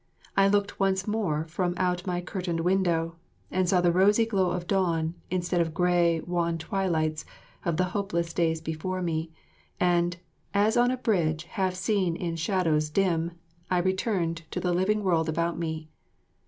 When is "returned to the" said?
13.77-14.73